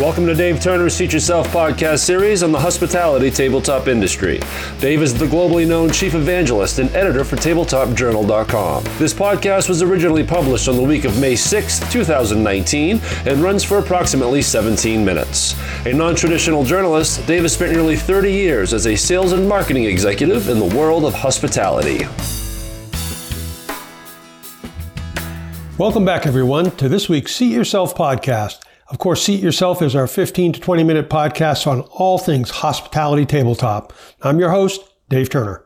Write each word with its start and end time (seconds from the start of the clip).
Welcome 0.00 0.26
to 0.26 0.34
Dave 0.36 0.60
Turner's 0.60 0.94
Seat 0.94 1.12
Yourself 1.12 1.48
podcast 1.48 1.98
series 1.98 2.44
on 2.44 2.52
the 2.52 2.60
hospitality 2.60 3.32
tabletop 3.32 3.88
industry. 3.88 4.40
Dave 4.78 5.02
is 5.02 5.12
the 5.12 5.26
globally 5.26 5.66
known 5.66 5.90
chief 5.90 6.14
evangelist 6.14 6.78
and 6.78 6.88
editor 6.94 7.24
for 7.24 7.34
TabletopJournal.com. 7.34 8.84
This 8.98 9.12
podcast 9.12 9.68
was 9.68 9.82
originally 9.82 10.22
published 10.22 10.68
on 10.68 10.76
the 10.76 10.84
week 10.84 11.04
of 11.04 11.18
May 11.18 11.34
6, 11.34 11.80
2019, 11.90 13.00
and 13.26 13.42
runs 13.42 13.64
for 13.64 13.78
approximately 13.78 14.40
17 14.40 15.04
minutes. 15.04 15.56
A 15.84 15.92
non 15.92 16.14
traditional 16.14 16.62
journalist, 16.62 17.26
Dave 17.26 17.42
has 17.42 17.54
spent 17.54 17.72
nearly 17.72 17.96
30 17.96 18.32
years 18.32 18.72
as 18.72 18.86
a 18.86 18.94
sales 18.94 19.32
and 19.32 19.48
marketing 19.48 19.86
executive 19.86 20.48
in 20.48 20.60
the 20.60 20.76
world 20.76 21.06
of 21.06 21.12
hospitality. 21.12 22.06
Welcome 25.76 26.04
back, 26.04 26.24
everyone, 26.24 26.70
to 26.76 26.88
this 26.88 27.08
week's 27.08 27.34
Seat 27.34 27.52
Yourself 27.52 27.96
podcast. 27.96 28.60
Of 28.90 28.98
course, 28.98 29.22
Seat 29.22 29.42
Yourself 29.42 29.82
is 29.82 29.94
our 29.94 30.06
15 30.06 30.54
to 30.54 30.60
20 30.60 30.82
minute 30.82 31.10
podcast 31.10 31.66
on 31.66 31.82
all 31.82 32.16
things 32.16 32.48
hospitality 32.48 33.26
tabletop. 33.26 33.92
I'm 34.22 34.38
your 34.38 34.50
host, 34.50 34.80
Dave 35.10 35.28
Turner. 35.28 35.62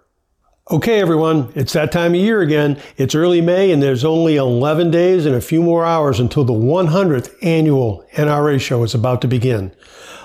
Okay, 0.72 1.00
everyone, 1.00 1.52
it's 1.54 1.72
that 1.74 1.92
time 1.92 2.14
of 2.14 2.20
year 2.20 2.40
again. 2.40 2.80
It's 2.96 3.14
early 3.14 3.40
May, 3.40 3.70
and 3.70 3.80
there's 3.80 4.04
only 4.04 4.34
11 4.34 4.90
days 4.90 5.24
and 5.24 5.36
a 5.36 5.40
few 5.40 5.62
more 5.62 5.84
hours 5.84 6.18
until 6.18 6.44
the 6.44 6.52
100th 6.52 7.32
annual 7.42 8.04
NRA 8.14 8.60
show 8.60 8.82
is 8.82 8.94
about 8.94 9.20
to 9.22 9.28
begin. 9.28 9.72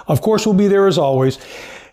Of 0.07 0.21
course, 0.21 0.48
we'll 0.48 0.55
be 0.55 0.68
there 0.68 0.88
as 0.88 0.98
always 0.98 1.38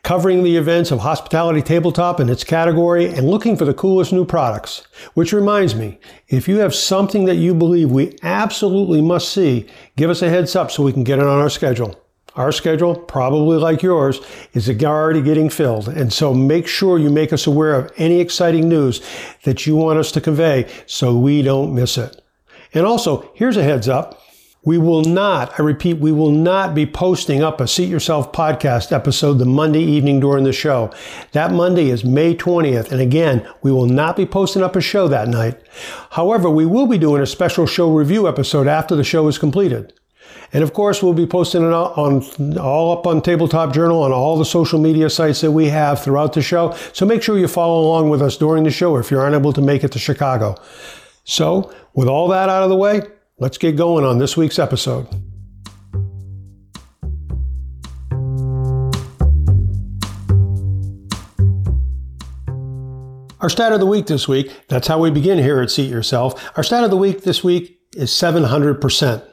covering 0.05 0.45
the 0.45 0.57
events 0.57 0.93
of 0.93 1.01
Hospitality 1.01 1.63
Tabletop 1.63 2.21
and 2.21 2.31
its 2.31 2.45
category 2.45 3.07
and 3.07 3.29
looking 3.29 3.57
for 3.57 3.65
the 3.65 3.75
coolest 3.75 4.13
new 4.13 4.25
products. 4.25 4.87
Which 5.15 5.33
reminds 5.33 5.75
me, 5.75 5.99
if 6.29 6.47
you 6.47 6.59
have 6.59 6.75
something 6.75 7.25
that 7.25 7.37
you 7.37 7.55
believe 7.55 7.91
we 7.91 8.17
absolutely 8.23 9.01
must 9.01 9.31
see, 9.33 9.67
give 9.97 10.11
us 10.11 10.23
a 10.23 10.29
heads 10.29 10.55
up 10.55 10.71
so 10.71 10.83
we 10.83 10.93
can 10.93 11.05
get 11.05 11.19
it 11.19 11.27
on 11.27 11.41
our 11.41 11.51
schedule. 11.51 11.99
Our 12.37 12.53
schedule, 12.53 12.97
probably 12.97 13.57
like 13.57 13.83
yours, 13.83 14.21
is 14.53 14.69
already 14.85 15.23
getting 15.23 15.49
filled. 15.49 15.89
And 15.89 16.13
so 16.13 16.35
make 16.35 16.67
sure 16.67 16.99
you 16.99 17.09
make 17.09 17.33
us 17.33 17.47
aware 17.47 17.75
of 17.75 17.93
any 17.97 18.21
exciting 18.21 18.69
news 18.69 19.01
that 19.45 19.67
you 19.67 19.75
want 19.75 19.99
us 19.99 20.13
to 20.13 20.21
convey 20.21 20.71
so 20.87 21.17
we 21.17 21.43
don't 21.43 21.75
miss 21.75 21.97
it. 21.97 22.21
And 22.75 22.85
also, 22.85 23.31
here's 23.35 23.57
a 23.57 23.63
heads 23.63 23.89
up. 23.89 24.21
We 24.67 24.79
will 24.79 25.03
not, 25.03 25.61
I 25.61 25.63
repeat, 25.63 25.99
we 25.99 26.11
will 26.11 26.31
not 26.31 26.75
be 26.75 26.87
posting 26.87 27.43
up 27.43 27.61
a 27.61 27.69
Seat 27.69 27.91
Yourself 27.91 28.33
podcast 28.33 28.93
episode 28.93 29.35
the 29.35 29.45
Monday 29.45 29.83
evening 29.83 30.21
during 30.21 30.45
the 30.45 30.55
show. 30.55 30.91
That 31.33 31.53
Monday 31.53 31.91
is 31.91 32.03
May 32.03 32.35
20th. 32.35 32.91
And 32.91 32.99
again, 32.99 33.47
we 33.61 33.71
will 33.71 33.85
not 33.85 34.17
be 34.17 34.25
posting 34.25 34.63
up 34.63 34.75
a 34.75 34.81
show 34.81 35.07
that 35.07 35.29
night. 35.29 35.61
However, 36.13 36.49
we 36.49 36.65
will 36.65 36.87
be 36.87 36.97
doing 36.97 37.21
a 37.21 37.27
special 37.27 37.67
show 37.67 37.95
review 37.95 38.27
episode 38.27 38.67
after 38.67 38.97
the 38.97 39.05
show 39.05 39.29
is 39.29 39.37
completed. 39.37 39.93
And 40.51 40.65
of 40.65 40.73
course, 40.73 41.03
we'll 41.03 41.13
be 41.13 41.27
posting 41.27 41.63
it 41.63 41.75
on 41.75 42.57
all 42.57 42.97
up 42.97 43.07
on 43.07 43.21
Tabletop 43.21 43.75
Journal 43.75 44.03
on 44.03 44.13
all 44.13 44.39
the 44.39 44.47
social 44.47 44.81
media 44.81 45.11
sites 45.11 45.43
that 45.43 45.53
we 45.53 45.69
have 45.69 46.03
throughout 46.03 46.33
the 46.33 46.41
show. 46.41 46.75
So 46.95 47.05
make 47.05 47.23
sure 47.23 47.39
you 47.39 47.49
follow 47.49 47.83
along 47.83 48.09
with 48.09 48.23
us 48.23 48.39
during 48.39 48.65
the 48.65 48.71
show 48.71 48.97
if 48.97 49.11
you're 49.11 49.27
unable 49.27 49.53
to 49.53 49.61
make 49.61 49.85
it 49.85 49.93
to 49.93 49.99
Chicago. 49.99 50.57
So, 51.25 51.71
with 51.95 52.09
all 52.09 52.29
that 52.29 52.49
out 52.49 52.63
of 52.63 52.69
the 52.69 52.77
way, 52.77 53.03
Let's 53.37 53.59
get 53.59 53.75
going 53.75 54.05
on 54.05 54.19
this 54.19 54.37
week's 54.37 54.61
episode. 54.61 55.09
Our 63.41 63.51
stat 63.51 63.73
of 63.73 63.81
the 63.81 63.87
week 63.87 64.07
this 64.07 64.29
week, 64.29 64.53
that's 64.69 64.87
how 64.87 65.01
we 65.01 65.11
begin 65.11 65.39
here 65.39 65.61
at 65.61 65.73
Seat 65.73 65.91
Yourself. 65.91 66.57
Our 66.57 66.63
stat 66.63 66.85
of 66.85 66.91
the 66.91 66.97
week 66.97 67.23
this 67.23 67.43
week 67.43 67.81
is 67.97 68.11
700%. 68.11 69.29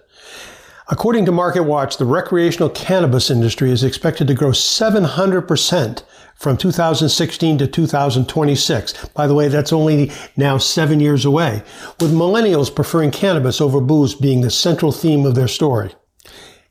According 0.88 1.26
to 1.26 1.32
MarketWatch, 1.32 2.00
the 2.00 2.06
recreational 2.06 2.70
cannabis 2.70 3.30
industry 3.30 3.70
is 3.70 3.84
expected 3.84 4.28
to 4.28 4.34
grow 4.34 4.50
700% 4.50 6.04
from 6.42 6.58
2016 6.58 7.60
to 7.60 7.68
2026. 7.68 9.10
By 9.10 9.28
the 9.28 9.36
way, 9.36 9.48
that's 9.48 9.72
only 9.72 10.12
now 10.36 10.58
seven 10.58 11.00
years 11.00 11.24
away, 11.24 11.62
with 12.00 12.12
millennials 12.12 12.74
preferring 12.74 13.12
cannabis 13.12 13.62
over 13.62 13.80
booze 13.80 14.16
being 14.16 14.42
the 14.42 14.50
central 14.50 14.92
theme 14.92 15.24
of 15.28 15.36
their 15.36 15.48
story. 15.48 15.94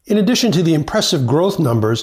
In 0.06 0.18
addition 0.18 0.50
to 0.52 0.64
the 0.64 0.74
impressive 0.74 1.24
growth 1.24 1.60
numbers, 1.60 2.02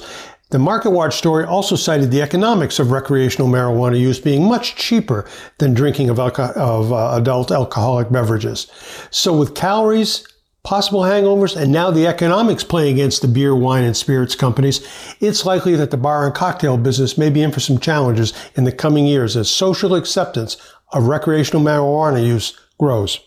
the 0.50 0.60
MarketWatch 0.60 1.12
story 1.12 1.44
also 1.44 1.76
cited 1.76 2.10
the 2.10 2.22
economics 2.22 2.80
of 2.80 2.92
recreational 2.92 3.50
marijuana 3.50 4.00
use 4.00 4.18
being 4.18 4.48
much 4.48 4.78
cheaper 4.78 5.28
than 5.58 5.74
drinking 5.74 6.10
of, 6.10 6.20
alco- 6.20 6.56
of 6.56 6.94
uh, 6.94 7.18
adult 7.18 7.52
alcoholic 7.52 8.10
beverages. 8.10 8.72
So 9.12 9.38
with 9.38 9.56
calories, 9.56 10.26
possible 10.64 11.02
hangovers, 11.02 11.56
and 11.56 11.72
now 11.72 11.92
the 11.92 12.08
economics 12.08 12.64
playing 12.64 12.94
against 12.96 13.22
the 13.22 13.28
beer, 13.28 13.56
wine, 13.56 13.84
and 13.84 13.96
spirits 13.96 14.36
companies, 14.36 14.86
it's 15.20 15.46
likely 15.46 15.76
that 15.76 15.92
the 15.92 15.98
bar 15.98 16.26
and 16.26 16.36
cocktail 16.36 16.78
business 16.78 17.18
may 17.18 17.30
be 17.30 17.42
in 17.42 17.52
for 17.52 17.60
some 17.60 17.80
challenges 17.80 18.34
in 18.56 18.64
the 18.64 18.72
coming 18.72 19.06
years 19.06 19.38
as 19.38 19.50
social 19.50 19.96
acceptance 19.96 20.58
of 20.92 21.08
recreational 21.08 21.64
marijuana 21.64 22.26
use 22.26 22.58
grows. 22.78 23.20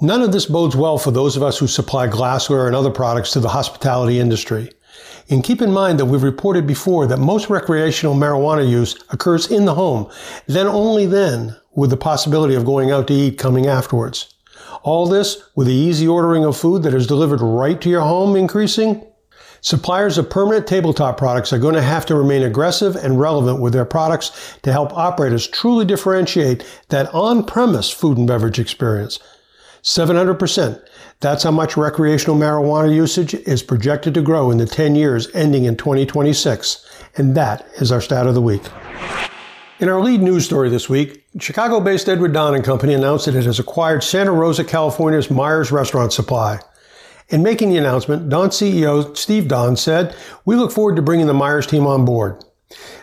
None 0.00 0.20
of 0.20 0.32
this 0.32 0.44
bodes 0.44 0.76
well 0.76 0.98
for 0.98 1.10
those 1.10 1.36
of 1.36 1.42
us 1.42 1.58
who 1.58 1.66
supply 1.66 2.06
glassware 2.06 2.66
and 2.66 2.76
other 2.76 2.90
products 2.90 3.30
to 3.32 3.40
the 3.40 3.48
hospitality 3.48 4.20
industry. 4.20 4.70
And 5.30 5.42
keep 5.42 5.62
in 5.62 5.72
mind 5.72 5.98
that 5.98 6.04
we've 6.04 6.22
reported 6.22 6.66
before 6.66 7.06
that 7.06 7.18
most 7.18 7.48
recreational 7.48 8.14
marijuana 8.14 8.68
use 8.68 8.94
occurs 9.10 9.50
in 9.50 9.64
the 9.64 9.74
home, 9.74 10.10
then 10.46 10.66
only 10.66 11.06
then 11.06 11.56
with 11.74 11.90
the 11.90 11.96
possibility 11.96 12.54
of 12.54 12.64
going 12.64 12.90
out 12.90 13.06
to 13.08 13.14
eat 13.14 13.38
coming 13.38 13.66
afterwards. 13.66 14.34
All 14.86 15.08
this 15.08 15.42
with 15.56 15.66
the 15.66 15.74
easy 15.74 16.06
ordering 16.06 16.44
of 16.44 16.56
food 16.56 16.84
that 16.84 16.94
is 16.94 17.08
delivered 17.08 17.40
right 17.40 17.80
to 17.80 17.90
your 17.90 18.02
home 18.02 18.36
increasing. 18.36 19.04
Suppliers 19.60 20.16
of 20.16 20.30
permanent 20.30 20.68
tabletop 20.68 21.18
products 21.18 21.52
are 21.52 21.58
going 21.58 21.74
to 21.74 21.82
have 21.82 22.06
to 22.06 22.14
remain 22.14 22.44
aggressive 22.44 22.94
and 22.94 23.18
relevant 23.18 23.60
with 23.60 23.72
their 23.72 23.84
products 23.84 24.56
to 24.62 24.70
help 24.70 24.96
operators 24.96 25.48
truly 25.48 25.84
differentiate 25.84 26.64
that 26.90 27.12
on-premise 27.12 27.90
food 27.90 28.16
and 28.16 28.28
beverage 28.28 28.60
experience. 28.60 29.18
700%. 29.82 30.80
That's 31.18 31.42
how 31.42 31.50
much 31.50 31.76
recreational 31.76 32.36
marijuana 32.36 32.94
usage 32.94 33.34
is 33.34 33.64
projected 33.64 34.14
to 34.14 34.22
grow 34.22 34.52
in 34.52 34.58
the 34.58 34.66
10 34.66 34.94
years 34.94 35.28
ending 35.34 35.64
in 35.64 35.76
2026. 35.76 37.04
And 37.16 37.34
that 37.34 37.66
is 37.80 37.90
our 37.90 38.00
stat 38.00 38.28
of 38.28 38.34
the 38.34 38.40
week. 38.40 38.62
In 39.78 39.90
our 39.90 40.00
lead 40.00 40.22
news 40.22 40.46
story 40.46 40.70
this 40.70 40.88
week, 40.88 41.26
Chicago-based 41.38 42.08
Edward 42.08 42.32
Don 42.32 42.54
and 42.54 42.64
Company 42.64 42.94
announced 42.94 43.26
that 43.26 43.34
it 43.34 43.44
has 43.44 43.58
acquired 43.58 44.02
Santa 44.02 44.32
Rosa, 44.32 44.64
California's 44.64 45.30
Myers 45.30 45.70
Restaurant 45.70 46.14
Supply. 46.14 46.60
In 47.28 47.42
making 47.42 47.68
the 47.68 47.76
announcement, 47.76 48.30
Don 48.30 48.48
CEO 48.48 49.14
Steve 49.14 49.48
Don 49.48 49.76
said, 49.76 50.14
"We 50.46 50.56
look 50.56 50.72
forward 50.72 50.96
to 50.96 51.02
bringing 51.02 51.26
the 51.26 51.34
Myers 51.34 51.66
team 51.66 51.86
on 51.86 52.06
board. 52.06 52.42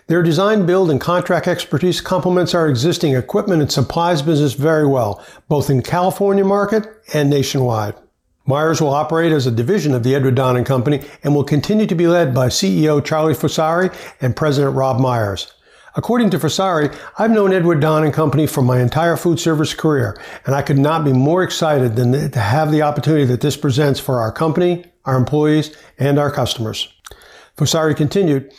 Their 0.08 0.24
design, 0.24 0.66
build, 0.66 0.90
and 0.90 1.00
contract 1.00 1.48
expertise 1.48 2.02
complements 2.02 2.56
our 2.56 2.68
existing 2.68 3.14
equipment 3.14 3.62
and 3.62 3.72
supplies 3.72 4.24
business 4.24 4.54
very 4.54 4.88
well, 4.88 5.22
both 5.48 5.70
in 5.70 5.84
California 5.84 6.44
market 6.44 6.88
and 7.14 7.30
nationwide." 7.30 7.94
Myers 8.48 8.82
will 8.82 8.96
operate 8.96 9.32
as 9.32 9.46
a 9.46 9.52
division 9.52 9.94
of 9.94 10.02
the 10.02 10.16
Edward 10.16 10.34
Don 10.34 10.58
and 10.58 10.66
Company 10.66 11.02
and 11.24 11.36
will 11.36 11.44
continue 11.44 11.86
to 11.86 11.94
be 11.94 12.08
led 12.08 12.34
by 12.34 12.50
CEO 12.50 13.00
Charlie 13.00 13.36
Fossari 13.36 13.92
and 14.20 14.36
President 14.36 14.76
Rob 14.76 15.00
Myers. 15.00 15.54
According 15.96 16.32
to 16.32 16.40
Fossari, 16.40 16.96
I've 17.20 17.30
known 17.30 17.54
Edward 17.54 17.80
Don 17.80 18.04
and 18.04 18.14
Company 18.14 18.48
for 18.48 18.64
my 18.64 18.82
entire 18.82 19.16
food 19.16 19.40
service 19.40 19.76
career, 19.76 20.20
and 20.46 20.56
I 20.56 20.64
could 20.64 20.80
not 20.80 21.06
be 21.06 21.14
more 21.14 21.44
excited 21.44 21.96
than 21.96 22.32
to 22.32 22.40
have 22.40 22.72
the 22.72 22.82
opportunity 22.82 23.26
that 23.26 23.42
this 23.42 23.56
presents 23.56 24.00
for 24.00 24.20
our 24.20 24.32
company, 24.32 24.86
our 25.06 25.16
employees, 25.16 25.76
and 26.00 26.18
our 26.18 26.32
customers. 26.32 26.92
Fossari 27.58 27.96
continued, 27.96 28.52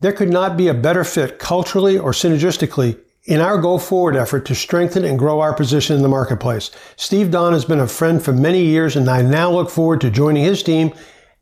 there 0.00 0.12
could 0.12 0.30
not 0.30 0.56
be 0.56 0.66
a 0.66 0.74
better 0.74 1.04
fit 1.04 1.38
culturally 1.38 1.96
or 1.96 2.10
synergistically 2.10 2.98
in 3.24 3.40
our 3.40 3.58
go 3.58 3.78
forward 3.78 4.16
effort 4.16 4.44
to 4.46 4.54
strengthen 4.56 5.04
and 5.04 5.18
grow 5.18 5.38
our 5.40 5.54
position 5.54 5.94
in 5.94 6.02
the 6.02 6.08
marketplace. 6.08 6.72
Steve 6.96 7.30
Don 7.30 7.52
has 7.52 7.64
been 7.64 7.78
a 7.78 7.86
friend 7.86 8.20
for 8.20 8.32
many 8.32 8.64
years, 8.64 8.96
and 8.96 9.08
I 9.08 9.22
now 9.22 9.52
look 9.52 9.70
forward 9.70 10.00
to 10.00 10.10
joining 10.10 10.42
his 10.42 10.64
team 10.64 10.92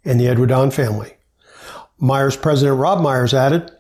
and 0.05 0.21
the 0.21 0.29
Edward 0.29 0.51
Don 0.51 0.71
family. 0.71 1.15
Myers 1.99 2.37
president 2.37 2.79
Rob 2.79 3.01
Myers 3.01 3.33
added, 3.33 3.71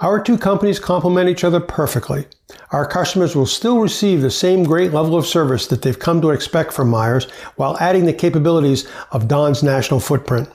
our 0.00 0.20
two 0.20 0.36
companies 0.36 0.80
complement 0.80 1.28
each 1.28 1.44
other 1.44 1.60
perfectly. 1.60 2.26
Our 2.70 2.86
customers 2.86 3.36
will 3.36 3.46
still 3.46 3.78
receive 3.78 4.20
the 4.20 4.30
same 4.30 4.64
great 4.64 4.92
level 4.92 5.16
of 5.16 5.26
service 5.26 5.66
that 5.68 5.82
they've 5.82 5.98
come 5.98 6.20
to 6.20 6.30
expect 6.30 6.72
from 6.72 6.88
Myers 6.88 7.30
while 7.56 7.78
adding 7.78 8.04
the 8.04 8.12
capabilities 8.12 8.88
of 9.12 9.28
Don's 9.28 9.62
national 9.62 10.00
footprint. 10.00 10.48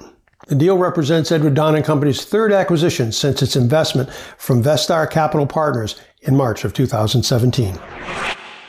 The 0.47 0.55
deal 0.55 0.77
represents 0.77 1.31
Edward 1.31 1.53
Don 1.53 1.75
and 1.75 1.85
Company's 1.85 2.25
third 2.25 2.51
acquisition 2.51 3.11
since 3.11 3.41
its 3.41 3.55
investment 3.55 4.11
from 4.37 4.63
Vestar 4.63 5.09
Capital 5.09 5.45
Partners 5.45 5.95
in 6.21 6.35
March 6.35 6.65
of 6.65 6.73
2017. 6.73 7.77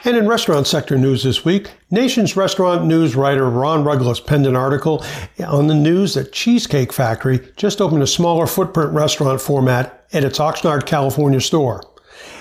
And 0.03 0.17
in 0.17 0.27
restaurant 0.27 0.67
sector 0.67 0.97
news 0.97 1.25
this 1.25 1.45
week, 1.45 1.71
Nation's 1.91 2.35
restaurant 2.35 2.87
news 2.87 3.15
writer 3.15 3.51
Ron 3.51 3.85
Ruggles 3.85 4.19
penned 4.19 4.47
an 4.47 4.57
article 4.57 5.05
on 5.47 5.67
the 5.67 5.75
news 5.75 6.15
that 6.15 6.33
Cheesecake 6.33 6.91
Factory 6.91 7.47
just 7.57 7.83
opened 7.83 8.03
a 8.03 8.07
smaller 8.07 8.47
footprint 8.47 8.93
restaurant 8.93 9.43
format 9.43 10.07
at 10.15 10.25
its 10.25 10.39
Oxnard, 10.39 10.87
California 10.87 11.41
store. 11.41 11.83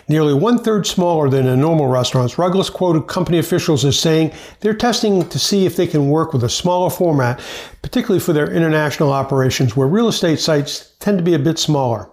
Nearly 0.07 0.33
one 0.33 0.63
third 0.63 0.87
smaller 0.87 1.29
than 1.29 1.47
in 1.47 1.59
normal 1.59 1.87
restaurants, 1.87 2.37
Ruggles 2.37 2.69
quoted 2.69 3.07
company 3.07 3.39
officials 3.39 3.83
as 3.83 3.99
saying 3.99 4.31
they're 4.61 4.73
testing 4.73 5.27
to 5.27 5.37
see 5.37 5.65
if 5.65 5.75
they 5.75 5.85
can 5.85 6.09
work 6.09 6.31
with 6.31 6.45
a 6.45 6.49
smaller 6.49 6.89
format, 6.89 7.41
particularly 7.81 8.21
for 8.21 8.31
their 8.31 8.49
international 8.49 9.11
operations 9.11 9.75
where 9.75 9.87
real 9.87 10.07
estate 10.07 10.39
sites 10.39 10.93
tend 10.99 11.17
to 11.17 11.23
be 11.23 11.33
a 11.33 11.39
bit 11.39 11.59
smaller. 11.59 12.09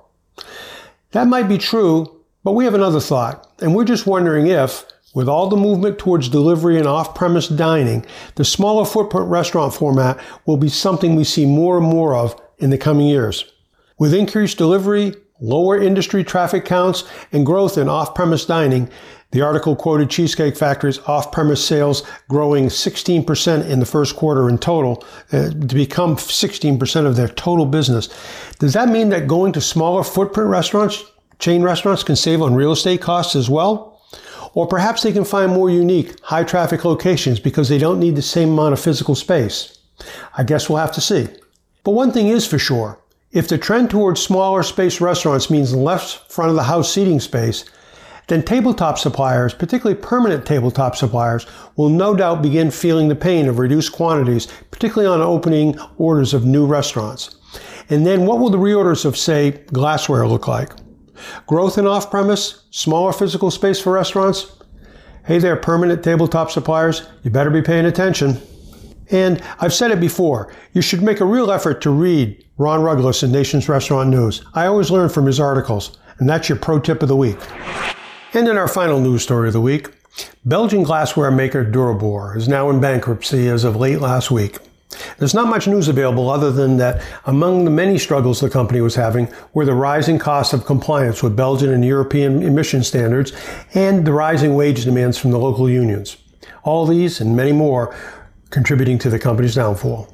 That 1.13 1.29
might 1.29 1.49
be 1.49 1.57
true, 1.57 2.21
but 2.43 2.53
we 2.53 2.65
have 2.65 2.75
another 2.75 3.01
thought, 3.01 3.51
and 3.61 3.75
we're 3.75 3.85
just 3.85 4.07
wondering 4.07 4.49
if, 4.49 4.85
with 5.17 5.31
all 5.31 5.49
the 5.49 5.57
movement 5.57 5.99
towards 5.99 6.29
delivery 6.29 6.77
and 6.77 6.87
off 6.87 7.15
premise 7.15 7.49
dining, 7.49 8.05
the 8.35 8.45
smaller 8.45 8.85
footprint 8.85 9.27
restaurant 9.29 9.73
format 9.73 10.21
will 10.45 10.59
be 10.59 10.69
something 10.69 11.17
we 11.17 11.25
see 11.25 11.47
more 11.47 11.79
and 11.79 11.87
more 11.87 12.15
of 12.15 12.39
in 12.59 12.69
the 12.69 12.77
coming 12.77 13.07
years. 13.07 13.51
With 13.99 14.13
increased 14.13 14.59
delivery, 14.59 15.15
lower 15.41 15.81
industry 15.81 16.23
traffic 16.23 16.67
counts, 16.67 17.05
and 17.33 17.47
growth 17.47 17.79
in 17.79 17.89
off 17.89 18.15
premise 18.15 18.45
dining, 18.45 18.91
the 19.31 19.41
article 19.41 19.75
quoted 19.75 20.11
Cheesecake 20.11 20.55
Factory's 20.55 20.99
off 21.07 21.33
premise 21.33 21.65
sales 21.65 22.03
growing 22.29 22.67
16% 22.67 23.71
in 23.71 23.81
the 23.81 23.87
first 23.87 24.17
quarter 24.17 24.51
in 24.51 24.59
total 24.59 25.03
uh, 25.33 25.49
to 25.49 25.75
become 25.75 26.17
16% 26.17 27.07
of 27.07 27.17
their 27.17 27.29
total 27.29 27.65
business. 27.65 28.11
Does 28.59 28.75
that 28.75 28.91
mean 28.91 29.09
that 29.09 29.27
going 29.27 29.55
to 29.55 29.63
smaller 29.63 30.05
footprint 30.05 30.51
restaurants, 30.51 31.03
chain 31.39 31.63
restaurants, 31.63 32.03
can 32.03 32.17
save 32.17 32.43
on 32.43 32.55
real 32.55 32.73
estate 32.73 33.01
costs 33.01 33.35
as 33.35 33.49
well? 33.49 33.96
Or 34.57 34.67
perhaps 34.67 35.03
they 35.03 35.13
can 35.13 35.27
find 35.27 35.53
more 35.53 35.69
unique, 35.69 36.19
high 36.23 36.43
traffic 36.43 36.83
locations 36.83 37.39
because 37.39 37.69
they 37.69 37.77
don't 37.77 38.01
need 38.01 38.17
the 38.17 38.23
same 38.23 38.55
amount 38.55 38.73
of 38.73 38.81
physical 38.81 39.15
space. 39.15 39.79
I 40.39 40.45
guess 40.45 40.69
we'll 40.69 40.79
have 40.79 40.93
to 40.93 41.01
see. 41.03 41.29
But 41.85 41.91
one 41.91 42.11
thing 42.11 42.29
is 42.29 42.47
for 42.47 42.59
sure 42.59 42.99
if 43.33 43.49
the 43.49 43.59
trend 43.59 43.91
towards 43.91 44.23
smaller 44.23 44.63
space 44.63 44.99
restaurants 44.99 45.51
means 45.51 45.75
less 45.75 46.15
front 46.15 46.49
of 46.49 46.57
the 46.57 46.63
house 46.63 46.91
seating 46.91 47.21
space, 47.21 47.67
then 48.29 48.43
tabletop 48.43 48.97
suppliers, 48.99 49.53
particularly 49.53 50.01
permanent 50.01 50.47
tabletop 50.47 50.97
suppliers, 50.97 51.47
will 51.77 51.91
no 51.91 52.17
doubt 52.17 52.41
begin 52.41 52.71
feeling 52.71 53.09
the 53.09 53.15
pain 53.15 53.49
of 53.49 53.59
reduced 53.59 53.93
quantities, 53.93 54.49
particularly 54.71 55.13
on 55.13 55.21
opening 55.21 55.79
orders 55.99 56.33
of 56.33 56.47
new 56.47 56.65
restaurants. 56.65 57.37
And 57.91 58.07
then 58.07 58.25
what 58.25 58.39
will 58.39 58.51
the 58.51 58.57
reorders 58.57 59.05
of, 59.05 59.19
say, 59.19 59.51
glassware 59.67 60.27
look 60.27 60.49
like? 60.49 60.73
Growth 61.47 61.79
in 61.79 61.87
off 61.87 62.11
premise, 62.11 62.65
smaller 62.71 63.13
physical 63.13 63.51
space 63.51 63.81
for 63.81 63.93
restaurants. 63.93 64.53
Hey 65.25 65.39
there, 65.39 65.57
permanent 65.57 66.05
tabletop 66.05 66.51
suppliers, 66.51 67.09
you 67.23 67.31
better 67.31 67.51
be 67.51 67.63
paying 67.63 67.87
attention. 67.87 68.41
And 69.11 69.43
I've 69.61 69.75
said 69.75 69.91
it 69.91 70.01
before, 70.01 70.53
you 70.73 70.83
should 70.83 71.03
make 71.03 71.21
a 71.21 71.25
real 71.25 71.51
effort 71.51 71.81
to 71.83 71.91
read 71.91 72.45
Ron 72.59 72.83
Ruggles 72.83 73.23
in 73.23 73.33
Nation's 73.33 73.69
Restaurant 73.69 74.09
News. 74.09 74.45
I 74.55 74.67
always 74.67 74.91
learn 74.91 75.09
from 75.09 75.27
his 75.27 75.39
articles, 75.41 75.99
and 76.19 76.29
that's 76.29 76.49
your 76.49 76.59
pro 76.59 76.81
tip 76.81 77.03
of 77.03 77.09
the 77.09 77.17
week. 77.17 77.39
And 78.35 78.49
in 78.49 78.57
our 78.57 78.69
final 78.69 79.01
news 79.01 79.23
story 79.23 79.49
of 79.49 79.53
the 79.53 79.61
week, 79.61 79.89
Belgian 80.45 80.83
glassware 80.83 81.31
maker 81.31 81.65
Durobor 81.65 82.37
is 82.37 82.49
now 82.49 82.71
in 82.71 82.81
bankruptcy 82.81 83.49
as 83.49 83.65
of 83.65 83.77
late 83.77 84.01
last 84.01 84.31
week. 84.31 84.59
There's 85.19 85.35
not 85.35 85.49
much 85.49 85.67
news 85.67 85.89
available 85.89 86.31
other 86.31 86.51
than 86.51 86.77
that 86.79 87.03
among 87.25 87.65
the 87.65 87.71
many 87.71 87.99
struggles 87.99 88.41
the 88.41 88.51
company 88.51 88.81
was 88.81 88.95
having 88.95 89.29
were 89.55 89.65
the 89.65 89.75
rising 89.75 90.19
costs 90.19 90.53
of 90.53 90.67
compliance 90.67 91.23
with 91.23 91.37
Belgian 91.37 91.73
and 91.73 91.85
European 91.85 92.43
emission 92.43 92.83
standards 92.83 93.33
and 93.75 94.07
the 94.07 94.13
rising 94.13 94.55
wage 94.55 94.85
demands 94.85 95.19
from 95.19 95.31
the 95.31 95.39
local 95.39 95.69
unions. 95.69 96.17
All 96.65 96.87
these 96.87 97.21
and 97.21 97.37
many 97.37 97.53
more 97.53 97.95
contributing 98.51 98.99
to 99.01 99.11
the 99.11 99.19
company's 99.19 99.55
downfall. 99.55 100.13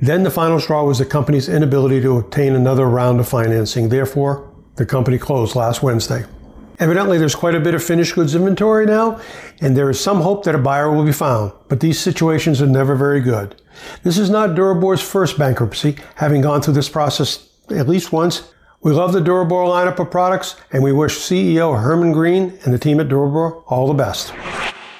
Then 0.00 0.24
the 0.24 0.30
final 0.30 0.58
straw 0.58 0.84
was 0.84 0.98
the 0.98 1.04
company's 1.04 1.48
inability 1.48 2.00
to 2.00 2.18
obtain 2.18 2.54
another 2.54 2.88
round 2.88 3.20
of 3.20 3.28
financing. 3.28 3.88
Therefore, 3.88 4.52
the 4.76 4.84
company 4.84 5.16
closed 5.16 5.54
last 5.54 5.82
Wednesday. 5.82 6.24
Evidently, 6.78 7.18
there's 7.18 7.34
quite 7.34 7.54
a 7.54 7.60
bit 7.60 7.74
of 7.74 7.82
finished 7.82 8.14
goods 8.14 8.34
inventory 8.34 8.86
now, 8.86 9.20
and 9.60 9.76
there 9.76 9.90
is 9.90 10.00
some 10.00 10.20
hope 10.20 10.44
that 10.44 10.54
a 10.54 10.58
buyer 10.58 10.90
will 10.90 11.04
be 11.04 11.12
found, 11.12 11.52
but 11.68 11.80
these 11.80 12.00
situations 12.00 12.60
are 12.62 12.66
never 12.66 12.94
very 12.94 13.20
good. 13.20 13.60
This 14.02 14.18
is 14.18 14.30
not 14.30 14.50
Durobor's 14.50 15.02
first 15.02 15.38
bankruptcy, 15.38 15.96
having 16.16 16.40
gone 16.40 16.62
through 16.62 16.74
this 16.74 16.88
process 16.88 17.48
at 17.70 17.88
least 17.88 18.12
once. 18.12 18.52
We 18.82 18.92
love 18.92 19.12
the 19.12 19.20
Durobor 19.20 19.68
lineup 19.68 20.00
of 20.00 20.10
products, 20.10 20.56
and 20.72 20.82
we 20.82 20.92
wish 20.92 21.18
CEO 21.18 21.80
Herman 21.80 22.12
Green 22.12 22.58
and 22.64 22.74
the 22.74 22.78
team 22.78 22.98
at 22.98 23.08
Durabor 23.08 23.62
all 23.66 23.86
the 23.86 23.94
best. 23.94 24.32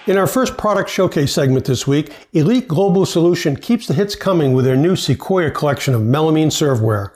In 0.06 0.18
our 0.18 0.26
first 0.26 0.56
product 0.56 0.90
showcase 0.90 1.32
segment 1.32 1.64
this 1.64 1.86
week, 1.86 2.12
Elite 2.32 2.66
Global 2.66 3.06
Solution 3.06 3.56
keeps 3.56 3.86
the 3.86 3.94
hits 3.94 4.16
coming 4.16 4.52
with 4.52 4.64
their 4.64 4.76
new 4.76 4.96
Sequoia 4.96 5.50
collection 5.50 5.94
of 5.94 6.02
melamine 6.02 6.48
serveware. 6.48 7.12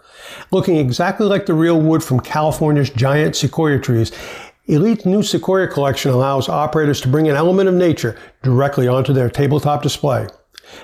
Looking 0.50 0.76
exactly 0.76 1.26
like 1.26 1.46
the 1.46 1.54
real 1.54 1.80
wood 1.80 2.02
from 2.02 2.20
California's 2.20 2.90
giant 2.90 3.36
sequoia 3.36 3.78
trees, 3.78 4.12
Elite's 4.68 5.06
new 5.06 5.22
Sequoia 5.22 5.68
collection 5.68 6.10
allows 6.10 6.48
operators 6.48 7.00
to 7.00 7.08
bring 7.08 7.28
an 7.28 7.36
element 7.36 7.68
of 7.68 7.74
nature 7.74 8.16
directly 8.42 8.88
onto 8.88 9.12
their 9.12 9.30
tabletop 9.30 9.80
display. 9.80 10.26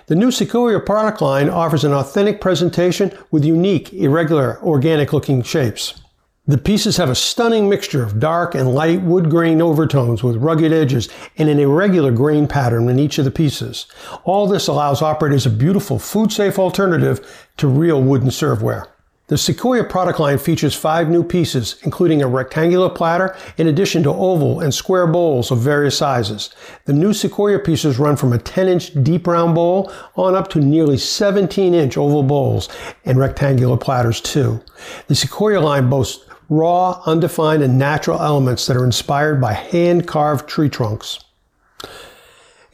The 0.06 0.14
new 0.14 0.30
Sequoia 0.30 0.78
product 0.78 1.20
line 1.20 1.50
offers 1.50 1.82
an 1.82 1.92
authentic 1.92 2.40
presentation 2.40 3.10
with 3.32 3.44
unique, 3.44 3.92
irregular, 3.92 4.62
organic 4.62 5.12
looking 5.12 5.42
shapes. 5.42 6.00
The 6.46 6.58
pieces 6.58 6.96
have 6.96 7.10
a 7.10 7.16
stunning 7.16 7.68
mixture 7.68 8.04
of 8.04 8.20
dark 8.20 8.54
and 8.54 8.72
light 8.72 9.02
wood 9.02 9.30
grain 9.30 9.60
overtones 9.60 10.22
with 10.22 10.36
rugged 10.36 10.72
edges 10.72 11.08
and 11.36 11.48
an 11.48 11.58
irregular 11.58 12.12
grain 12.12 12.46
pattern 12.46 12.88
in 12.88 13.00
each 13.00 13.18
of 13.18 13.24
the 13.24 13.30
pieces. 13.32 13.86
All 14.22 14.46
this 14.46 14.68
allows 14.68 15.02
operators 15.02 15.46
a 15.46 15.50
beautiful 15.50 15.98
food 15.98 16.30
safe 16.30 16.56
alternative 16.56 17.48
to 17.56 17.66
real 17.66 18.00
wooden 18.00 18.28
serveware. 18.28 18.91
The 19.32 19.38
Sequoia 19.38 19.82
product 19.84 20.20
line 20.20 20.36
features 20.36 20.74
five 20.74 21.08
new 21.08 21.24
pieces, 21.24 21.76
including 21.84 22.20
a 22.20 22.28
rectangular 22.28 22.90
platter 22.90 23.34
in 23.56 23.66
addition 23.66 24.02
to 24.02 24.10
oval 24.10 24.60
and 24.60 24.74
square 24.74 25.06
bowls 25.06 25.50
of 25.50 25.58
various 25.58 25.96
sizes. 25.96 26.50
The 26.84 26.92
new 26.92 27.14
Sequoia 27.14 27.58
pieces 27.58 27.98
run 27.98 28.16
from 28.16 28.34
a 28.34 28.38
10 28.38 28.68
inch 28.68 28.92
deep 29.02 29.26
round 29.26 29.54
bowl 29.54 29.90
on 30.16 30.34
up 30.34 30.48
to 30.48 30.60
nearly 30.60 30.98
17 30.98 31.72
inch 31.72 31.96
oval 31.96 32.22
bowls 32.22 32.68
and 33.06 33.18
rectangular 33.18 33.78
platters 33.78 34.20
too. 34.20 34.60
The 35.06 35.14
Sequoia 35.14 35.60
line 35.60 35.88
boasts 35.88 36.26
raw, 36.50 37.02
undefined, 37.06 37.62
and 37.62 37.78
natural 37.78 38.20
elements 38.20 38.66
that 38.66 38.76
are 38.76 38.84
inspired 38.84 39.40
by 39.40 39.54
hand 39.54 40.06
carved 40.06 40.46
tree 40.46 40.68
trunks. 40.68 41.20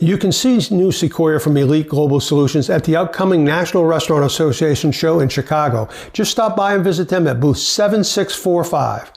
You 0.00 0.16
can 0.16 0.30
see 0.30 0.60
new 0.70 0.92
Sequoia 0.92 1.40
from 1.40 1.56
Elite 1.56 1.88
Global 1.88 2.20
Solutions 2.20 2.70
at 2.70 2.84
the 2.84 2.94
upcoming 2.94 3.44
National 3.44 3.84
Restaurant 3.84 4.24
Association 4.24 4.92
show 4.92 5.18
in 5.18 5.28
Chicago. 5.28 5.88
Just 6.12 6.30
stop 6.30 6.54
by 6.54 6.74
and 6.74 6.84
visit 6.84 7.08
them 7.08 7.26
at 7.26 7.40
booth 7.40 7.58
7645. 7.58 9.10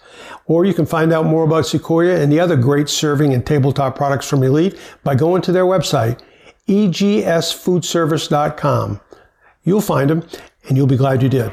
Or 0.47 0.65
you 0.65 0.73
can 0.73 0.87
find 0.87 1.13
out 1.13 1.27
more 1.27 1.43
about 1.43 1.67
Sequoia 1.67 2.19
and 2.19 2.31
the 2.31 2.39
other 2.39 2.55
great 2.55 2.89
serving 2.89 3.31
and 3.31 3.45
tabletop 3.45 3.95
products 3.95 4.27
from 4.27 4.41
Elite 4.41 4.75
by 5.03 5.13
going 5.13 5.43
to 5.43 5.51
their 5.51 5.65
website, 5.65 6.19
egsfoodservice.com. 6.67 9.01
You'll 9.63 9.81
find 9.81 10.09
them 10.09 10.27
and 10.67 10.75
you'll 10.75 10.87
be 10.87 10.97
glad 10.97 11.21
you 11.21 11.29
did. 11.29 11.51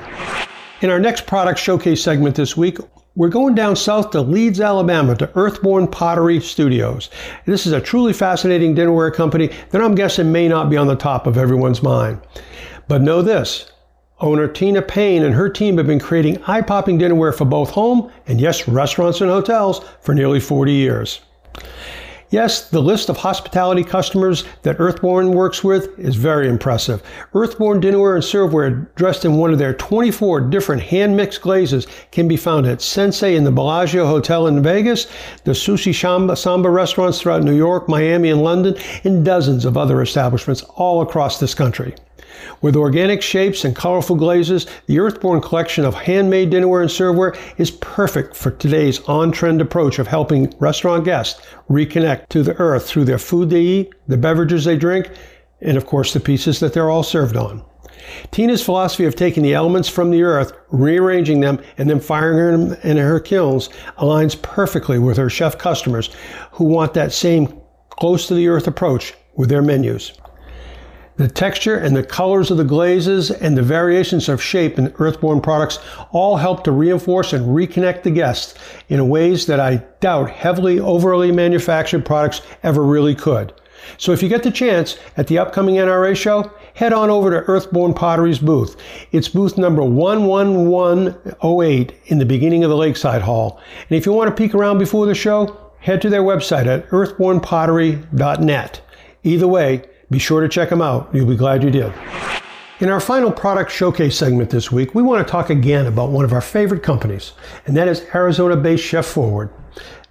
In 0.80 0.88
our 0.88 0.98
next 0.98 1.26
product 1.26 1.60
showcase 1.60 2.02
segment 2.02 2.34
this 2.34 2.56
week, 2.56 2.78
we're 3.18 3.28
going 3.28 3.52
down 3.52 3.74
south 3.74 4.10
to 4.10 4.20
Leeds, 4.20 4.60
Alabama 4.60 5.16
to 5.16 5.28
Earthborn 5.34 5.88
Pottery 5.88 6.38
Studios. 6.38 7.10
This 7.46 7.66
is 7.66 7.72
a 7.72 7.80
truly 7.80 8.12
fascinating 8.12 8.76
dinnerware 8.76 9.12
company 9.12 9.50
that 9.70 9.82
I'm 9.82 9.96
guessing 9.96 10.30
may 10.30 10.46
not 10.46 10.70
be 10.70 10.76
on 10.76 10.86
the 10.86 10.94
top 10.94 11.26
of 11.26 11.36
everyone's 11.36 11.82
mind. 11.82 12.20
But 12.86 13.02
know 13.02 13.20
this 13.20 13.72
owner 14.20 14.46
Tina 14.46 14.82
Payne 14.82 15.24
and 15.24 15.34
her 15.34 15.48
team 15.48 15.78
have 15.78 15.86
been 15.88 15.98
creating 15.98 16.40
eye 16.44 16.62
popping 16.62 16.96
dinnerware 16.96 17.36
for 17.36 17.44
both 17.44 17.70
home 17.70 18.08
and, 18.28 18.40
yes, 18.40 18.68
restaurants 18.68 19.20
and 19.20 19.30
hotels 19.30 19.84
for 20.00 20.14
nearly 20.14 20.38
40 20.38 20.72
years. 20.72 21.20
Yes, 22.30 22.68
the 22.68 22.82
list 22.82 23.08
of 23.08 23.16
hospitality 23.16 23.82
customers 23.82 24.44
that 24.62 24.78
Earthborn 24.78 25.32
works 25.32 25.64
with 25.64 25.98
is 25.98 26.14
very 26.14 26.46
impressive. 26.46 27.02
Earthborn 27.34 27.80
dinnerware 27.80 28.16
and 28.16 28.22
serveware 28.22 28.86
dressed 28.96 29.24
in 29.24 29.38
one 29.38 29.50
of 29.50 29.58
their 29.58 29.72
24 29.72 30.42
different 30.42 30.82
hand-mixed 30.82 31.40
glazes 31.40 31.86
can 32.10 32.28
be 32.28 32.36
found 32.36 32.66
at 32.66 32.82
Sensi 32.82 33.34
in 33.34 33.44
the 33.44 33.50
Bellagio 33.50 34.06
Hotel 34.06 34.46
in 34.46 34.62
Vegas, 34.62 35.06
the 35.44 35.52
Sushi 35.52 35.92
Shamba, 35.92 36.36
Samba 36.36 36.68
restaurants 36.68 37.18
throughout 37.18 37.44
New 37.44 37.56
York, 37.56 37.88
Miami, 37.88 38.28
and 38.28 38.42
London, 38.42 38.76
and 39.04 39.24
dozens 39.24 39.64
of 39.64 39.78
other 39.78 40.02
establishments 40.02 40.62
all 40.76 41.00
across 41.00 41.40
this 41.40 41.54
country. 41.54 41.94
With 42.60 42.76
organic 42.76 43.22
shapes 43.22 43.64
and 43.64 43.74
colorful 43.74 44.16
glazes, 44.16 44.66
the 44.86 44.98
Earthborn 44.98 45.40
collection 45.40 45.84
of 45.84 45.94
handmade 45.94 46.50
dinnerware 46.50 46.82
and 46.82 46.90
serveware 46.90 47.38
is 47.58 47.70
perfect 47.70 48.36
for 48.36 48.50
today's 48.50 49.00
on 49.08 49.32
trend 49.32 49.60
approach 49.60 49.98
of 49.98 50.06
helping 50.06 50.54
restaurant 50.58 51.04
guests 51.04 51.40
reconnect 51.68 52.28
to 52.28 52.42
the 52.42 52.56
earth 52.56 52.86
through 52.86 53.04
their 53.04 53.18
food 53.18 53.50
they 53.50 53.60
eat, 53.60 53.94
the 54.06 54.16
beverages 54.16 54.64
they 54.64 54.76
drink, 54.76 55.10
and 55.60 55.76
of 55.76 55.86
course 55.86 56.12
the 56.12 56.20
pieces 56.20 56.60
that 56.60 56.72
they're 56.72 56.90
all 56.90 57.02
served 57.02 57.36
on. 57.36 57.62
Tina's 58.30 58.64
philosophy 58.64 59.04
of 59.04 59.16
taking 59.16 59.42
the 59.42 59.54
elements 59.54 59.88
from 59.88 60.10
the 60.10 60.22
earth, 60.22 60.52
rearranging 60.70 61.40
them, 61.40 61.60
and 61.76 61.90
then 61.90 62.00
firing 62.00 62.68
them 62.68 62.78
in 62.82 62.96
her 62.96 63.20
kilns 63.20 63.68
aligns 63.98 64.40
perfectly 64.40 64.98
with 64.98 65.16
her 65.16 65.30
chef 65.30 65.58
customers 65.58 66.10
who 66.52 66.64
want 66.64 66.94
that 66.94 67.12
same 67.12 67.60
close 67.90 68.26
to 68.28 68.34
the 68.34 68.48
earth 68.48 68.66
approach 68.66 69.14
with 69.36 69.48
their 69.48 69.62
menus. 69.62 70.12
The 71.18 71.26
texture 71.26 71.76
and 71.76 71.96
the 71.96 72.04
colors 72.04 72.52
of 72.52 72.58
the 72.58 72.64
glazes 72.64 73.32
and 73.32 73.58
the 73.58 73.62
variations 73.62 74.28
of 74.28 74.40
shape 74.40 74.78
in 74.78 74.94
Earthborn 75.00 75.42
products 75.42 75.80
all 76.12 76.36
help 76.36 76.62
to 76.62 76.70
reinforce 76.70 77.32
and 77.32 77.46
reconnect 77.46 78.04
the 78.04 78.12
guest 78.12 78.56
in 78.88 79.08
ways 79.08 79.46
that 79.46 79.58
I 79.58 79.82
doubt 79.98 80.30
heavily 80.30 80.78
overly 80.78 81.32
manufactured 81.32 82.06
products 82.06 82.42
ever 82.62 82.84
really 82.84 83.16
could. 83.16 83.52
So 83.96 84.12
if 84.12 84.22
you 84.22 84.28
get 84.28 84.44
the 84.44 84.52
chance 84.52 84.96
at 85.16 85.26
the 85.26 85.38
upcoming 85.38 85.74
NRA 85.74 86.16
show, 86.16 86.52
head 86.74 86.92
on 86.92 87.10
over 87.10 87.30
to 87.30 87.42
Earthborn 87.50 87.94
Pottery's 87.94 88.38
booth. 88.38 88.76
It's 89.10 89.28
booth 89.28 89.58
number 89.58 89.82
11108 89.82 91.92
in 92.06 92.18
the 92.18 92.26
beginning 92.26 92.62
of 92.62 92.70
the 92.70 92.76
Lakeside 92.76 93.22
Hall. 93.22 93.60
And 93.90 93.96
if 93.96 94.06
you 94.06 94.12
want 94.12 94.30
to 94.30 94.36
peek 94.40 94.54
around 94.54 94.78
before 94.78 95.06
the 95.06 95.16
show, 95.16 95.72
head 95.80 96.00
to 96.02 96.10
their 96.10 96.22
website 96.22 96.66
at 96.66 96.88
earthbornpottery.net. 96.90 98.80
Either 99.24 99.48
way, 99.48 99.82
be 100.10 100.18
sure 100.18 100.40
to 100.40 100.48
check 100.48 100.70
them 100.70 100.82
out. 100.82 101.10
You'll 101.12 101.26
be 101.26 101.36
glad 101.36 101.62
you 101.62 101.70
did. 101.70 101.92
In 102.80 102.88
our 102.88 103.00
final 103.00 103.32
product 103.32 103.72
showcase 103.72 104.16
segment 104.16 104.50
this 104.50 104.70
week, 104.70 104.94
we 104.94 105.02
want 105.02 105.26
to 105.26 105.30
talk 105.30 105.50
again 105.50 105.86
about 105.86 106.10
one 106.10 106.24
of 106.24 106.32
our 106.32 106.40
favorite 106.40 106.82
companies, 106.82 107.32
and 107.66 107.76
that 107.76 107.88
is 107.88 108.06
Arizona 108.14 108.56
based 108.56 108.84
Chef 108.84 109.04
Forward. 109.04 109.50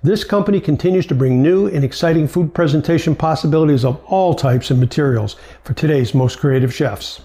This 0.04 0.24
company 0.24 0.60
continues 0.60 1.06
to 1.08 1.16
bring 1.16 1.42
new 1.42 1.68
and 1.68 1.84
exciting 1.84 2.28
food 2.28 2.54
presentation 2.54 3.16
possibilities 3.16 3.84
of 3.84 4.04
all 4.06 4.34
types 4.34 4.70
and 4.70 4.80
materials 4.80 5.38
for 5.64 5.74
today's 5.74 6.14
most 6.14 6.40
creative 6.40 6.74
chefs. 6.74 7.22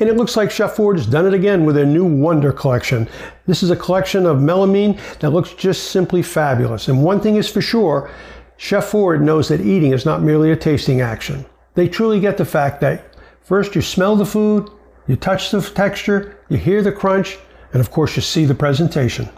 And 0.00 0.08
it 0.08 0.16
looks 0.16 0.36
like 0.36 0.50
Chef 0.50 0.74
Forward 0.74 0.96
has 0.96 1.06
done 1.06 1.26
it 1.26 1.34
again 1.34 1.64
with 1.64 1.76
their 1.76 1.86
new 1.86 2.04
Wonder 2.04 2.52
Collection. 2.52 3.08
This 3.46 3.62
is 3.62 3.70
a 3.70 3.76
collection 3.76 4.26
of 4.26 4.38
melamine 4.38 4.98
that 5.20 5.30
looks 5.30 5.52
just 5.52 5.92
simply 5.92 6.22
fabulous. 6.22 6.88
And 6.88 7.04
one 7.04 7.20
thing 7.20 7.36
is 7.36 7.48
for 7.48 7.60
sure, 7.60 8.10
Chef 8.56 8.86
Forward 8.86 9.22
knows 9.22 9.48
that 9.48 9.60
eating 9.60 9.92
is 9.92 10.04
not 10.04 10.22
merely 10.22 10.50
a 10.50 10.56
tasting 10.56 11.00
action. 11.00 11.44
They 11.74 11.88
truly 11.88 12.20
get 12.20 12.36
the 12.36 12.44
fact 12.44 12.80
that 12.80 13.14
first 13.40 13.74
you 13.74 13.82
smell 13.82 14.16
the 14.16 14.26
food, 14.26 14.70
you 15.06 15.16
touch 15.16 15.50
the 15.50 15.60
texture, 15.60 16.38
you 16.48 16.56
hear 16.56 16.82
the 16.82 16.92
crunch, 16.92 17.38
and 17.72 17.80
of 17.80 17.90
course 17.90 18.16
you 18.16 18.22
see 18.22 18.44
the 18.44 18.54
presentation. 18.54 19.28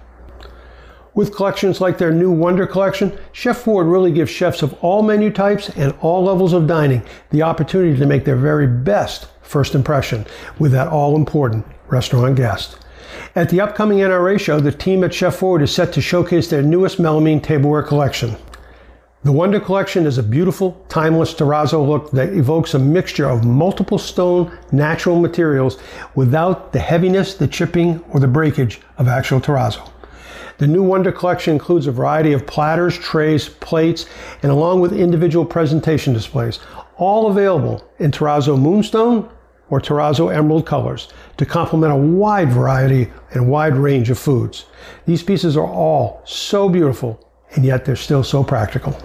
With 1.14 1.34
collections 1.34 1.80
like 1.80 1.96
their 1.96 2.12
new 2.12 2.30
Wonder 2.30 2.66
Collection, 2.66 3.16
Chef 3.32 3.56
Forward 3.56 3.90
really 3.90 4.12
gives 4.12 4.30
chefs 4.30 4.62
of 4.62 4.74
all 4.82 5.02
menu 5.02 5.30
types 5.30 5.70
and 5.70 5.94
all 6.02 6.22
levels 6.22 6.52
of 6.52 6.66
dining 6.66 7.02
the 7.30 7.42
opportunity 7.42 7.98
to 7.98 8.04
make 8.04 8.26
their 8.26 8.36
very 8.36 8.66
best 8.66 9.28
first 9.40 9.74
impression 9.74 10.26
with 10.58 10.72
that 10.72 10.88
all 10.88 11.16
important 11.16 11.64
restaurant 11.88 12.36
guest. 12.36 12.78
At 13.34 13.48
the 13.48 13.62
upcoming 13.62 13.98
NRA 13.98 14.38
show, 14.38 14.60
the 14.60 14.70
team 14.70 15.04
at 15.04 15.14
Chef 15.14 15.36
Forward 15.36 15.62
is 15.62 15.74
set 15.74 15.90
to 15.94 16.02
showcase 16.02 16.48
their 16.48 16.62
newest 16.62 16.98
melamine 16.98 17.42
tableware 17.42 17.82
collection. 17.82 18.36
The 19.26 19.32
Wonder 19.32 19.58
Collection 19.58 20.06
is 20.06 20.18
a 20.18 20.22
beautiful, 20.22 20.80
timeless 20.88 21.34
terrazzo 21.34 21.84
look 21.84 22.12
that 22.12 22.28
evokes 22.28 22.74
a 22.74 22.78
mixture 22.78 23.28
of 23.28 23.44
multiple 23.44 23.98
stone 23.98 24.56
natural 24.70 25.18
materials 25.18 25.78
without 26.14 26.72
the 26.72 26.78
heaviness, 26.78 27.34
the 27.34 27.48
chipping, 27.48 28.04
or 28.12 28.20
the 28.20 28.28
breakage 28.28 28.80
of 28.98 29.08
actual 29.08 29.40
terrazzo. 29.40 29.90
The 30.58 30.68
new 30.68 30.84
Wonder 30.84 31.10
Collection 31.10 31.54
includes 31.54 31.88
a 31.88 31.90
variety 31.90 32.34
of 32.34 32.46
platters, 32.46 32.96
trays, 32.96 33.48
plates, 33.48 34.06
and 34.44 34.52
along 34.52 34.80
with 34.80 34.92
individual 34.92 35.44
presentation 35.44 36.12
displays, 36.12 36.60
all 36.96 37.28
available 37.28 37.84
in 37.98 38.12
terrazzo 38.12 38.56
moonstone 38.56 39.28
or 39.70 39.80
terrazzo 39.80 40.32
emerald 40.32 40.66
colors 40.66 41.08
to 41.36 41.44
complement 41.44 41.92
a 41.92 41.96
wide 41.96 42.52
variety 42.52 43.10
and 43.32 43.50
wide 43.50 43.74
range 43.74 44.08
of 44.08 44.20
foods. 44.20 44.66
These 45.04 45.24
pieces 45.24 45.56
are 45.56 45.66
all 45.66 46.22
so 46.24 46.68
beautiful 46.68 47.28
and 47.56 47.64
yet 47.64 47.84
they're 47.84 47.96
still 47.96 48.22
so 48.22 48.44
practical. 48.44 48.96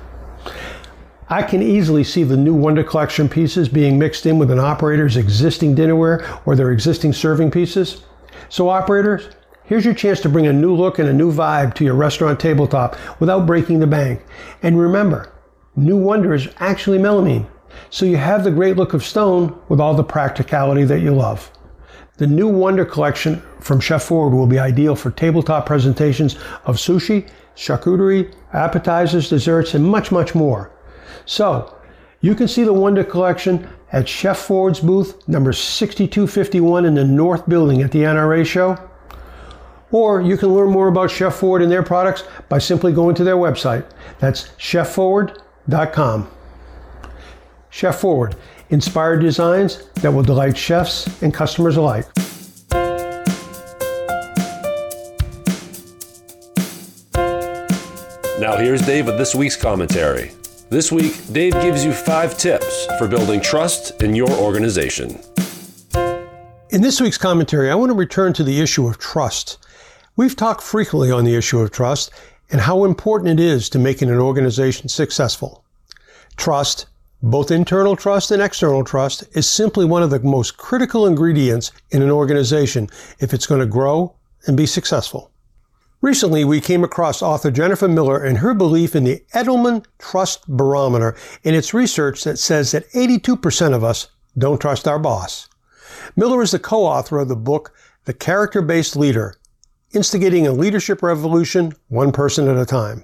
I 1.30 1.44
can 1.44 1.62
easily 1.62 2.04
see 2.04 2.24
the 2.24 2.36
new 2.36 2.54
Wonder 2.54 2.84
Collection 2.84 3.30
pieces 3.30 3.70
being 3.70 3.98
mixed 3.98 4.26
in 4.26 4.38
with 4.38 4.52
an 4.52 4.60
operator's 4.60 5.16
existing 5.16 5.76
dinnerware 5.76 6.42
or 6.46 6.56
their 6.56 6.72
existing 6.72 7.14
serving 7.14 7.52
pieces. 7.52 8.04
So 8.50 8.70
operators, 8.70 9.30
Here's 9.72 9.86
your 9.86 9.94
chance 9.94 10.20
to 10.20 10.28
bring 10.28 10.48
a 10.48 10.52
new 10.52 10.76
look 10.76 11.00
and 11.00 11.08
a 11.08 11.14
new 11.14 11.32
vibe 11.32 11.76
to 11.76 11.86
your 11.86 11.94
restaurant 11.94 12.42
tabletop 12.42 12.98
without 13.22 13.46
breaking 13.46 13.80
the 13.80 13.88
bank. 13.88 14.22
And 14.62 14.78
remember, 14.78 15.32
New 15.78 15.96
Wonder 15.96 16.34
is 16.34 16.50
actually 16.58 16.98
melamine, 16.98 17.48
so 17.90 18.06
you 18.06 18.18
have 18.18 18.44
the 18.44 18.52
great 18.52 18.76
look 18.76 18.94
of 18.94 19.02
stone 19.02 19.58
with 19.70 19.80
all 19.80 19.94
the 19.94 20.04
practicality 20.04 20.84
that 20.84 21.00
you 21.00 21.14
love. 21.14 21.50
The 22.22 22.28
new 22.28 22.48
Wonder 22.48 22.86
collection 22.86 23.42
from 23.62 23.80
Chef 23.80 24.04
Forward 24.04 24.36
will 24.36 24.46
be 24.46 24.60
ideal 24.60 24.96
for 24.96 25.10
tabletop 25.10 25.66
presentations 25.66 26.36
of 26.66 26.76
sushi, 26.76 27.28
charcuterie, 27.56 28.32
appetizers, 28.54 29.28
desserts, 29.28 29.74
and 29.74 29.84
much, 29.84 30.12
much 30.12 30.36
more. 30.36 30.70
So, 31.26 31.76
you 32.20 32.36
can 32.36 32.48
see 32.48 32.64
the 32.64 32.74
Wonder 32.74 33.04
collection 33.04 33.68
at 33.92 34.08
Chef 34.08 34.38
Forward's 34.38 34.82
booth 34.82 35.28
number 35.28 35.52
6251 35.52 36.86
in 36.86 36.94
the 36.94 37.04
North 37.04 37.50
Building 37.50 37.82
at 37.82 37.92
the 37.92 38.04
NRA 38.04 38.46
show. 38.46 38.78
Or 39.90 40.22
you 40.22 40.38
can 40.38 40.50
learn 40.50 40.70
more 40.70 40.90
about 40.90 41.10
Chef 41.10 41.34
Forward 41.34 41.64
and 41.64 41.72
their 41.72 41.82
products 41.82 42.24
by 42.50 42.60
simply 42.60 42.94
going 42.94 43.16
to 43.16 43.24
their 43.24 43.38
website. 43.38 43.84
That's 44.20 44.50
chefforward.com. 44.60 46.30
Chef 47.72 48.00
Forward, 48.00 48.36
inspired 48.72 49.20
designs 49.20 49.88
that 50.02 50.12
will 50.12 50.24
delight 50.24 50.58
chefs 50.58 51.22
and 51.22 51.34
customers 51.34 51.78
alike. 51.78 52.08
Now 58.40 58.58
here's 58.58 58.82
Dave 58.82 59.06
with 59.06 59.18
this 59.18 59.36
week's 59.36 59.56
commentary. 59.56 60.32
This 60.70 60.92
week, 60.92 61.22
Dave 61.32 61.54
gives 61.54 61.86
you 61.86 61.92
five 61.92 62.38
tips 62.38 62.88
for 62.98 63.08
building 63.08 63.40
trust 63.40 64.02
in 64.02 64.16
your 64.16 64.32
organization. 64.32 65.20
In 66.72 66.82
this 66.82 67.00
week's 67.00 67.18
commentary, 67.18 67.70
I 67.70 67.76
want 67.76 67.92
to 67.92 67.96
return 67.96 68.34
to 68.34 68.44
the 68.44 68.62
issue 68.62 68.88
of 68.88 68.98
trust 68.98 69.58
We've 70.18 70.36
talked 70.36 70.62
frequently 70.62 71.10
on 71.10 71.24
the 71.24 71.36
issue 71.36 71.60
of 71.60 71.72
trust 71.72 72.12
and 72.52 72.60
how 72.62 72.84
important 72.84 73.40
it 73.40 73.44
is 73.44 73.70
to 73.70 73.80
making 73.80 74.10
an 74.10 74.20
organization 74.20 74.90
successful. 74.90 75.64
Trust, 76.36 76.88
both 77.24 77.52
internal 77.52 77.96
trust 77.96 78.32
and 78.32 78.42
external 78.42 78.84
trust, 78.84 79.24
is 79.34 79.50
simply 79.50 79.86
one 79.86 80.04
of 80.04 80.10
the 80.10 80.20
most 80.20 80.58
critical 80.58 81.06
ingredients 81.06 81.72
in 81.92 82.02
an 82.02 82.10
organization 82.10 82.88
if 83.20 83.34
it's 83.34 83.46
going 83.46 83.62
to 83.62 83.68
grow 83.68 84.16
and 84.48 84.58
be 84.58 84.66
successful. 84.66 85.32
Recently, 86.02 86.44
we 86.44 86.60
came 86.60 86.84
across 86.84 87.22
author 87.22 87.52
Jennifer 87.52 87.88
Miller 87.88 88.24
and 88.24 88.40
her 88.40 88.56
belief 88.56 88.96
in 88.96 89.04
the 89.04 89.24
Edelman 89.36 89.86
Trust 90.00 90.48
Barometer 90.48 91.16
and 91.44 91.56
its 91.56 91.76
research 91.76 92.24
that 92.24 92.40
says 92.40 92.72
that 92.72 92.90
82% 92.92 93.76
of 93.76 93.84
us 93.84 94.08
don't 94.36 94.60
trust 94.60 94.88
our 94.88 94.98
boss. 94.98 95.48
Miller 96.16 96.42
is 96.42 96.52
the 96.52 96.60
co-author 96.60 97.20
of 97.20 97.28
the 97.28 97.36
book 97.36 97.76
The 98.06 98.14
Character-Based 98.14 98.96
Leader, 98.96 99.36
instigating 99.92 100.48
a 100.48 100.54
leadership 100.54 101.04
revolution 101.04 101.74
one 101.90 102.12
person 102.12 102.48
at 102.48 102.58
a 102.58 102.66
time. 102.66 103.04